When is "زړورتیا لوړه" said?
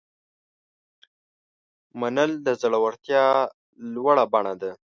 2.61-4.25